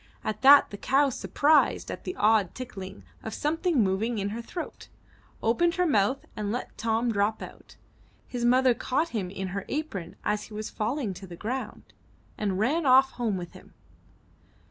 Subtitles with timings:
[0.23, 4.41] At that, the cow, surprised at the odd tickling as of something moving in her
[4.41, 4.87] throat,
[5.43, 7.75] opened her mouth and let Tom drop out.
[8.27, 11.93] His mother caught him in her apron as he was falling to the ground,
[12.35, 13.75] and ran off home with him.